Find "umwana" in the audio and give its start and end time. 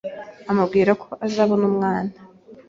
1.71-2.11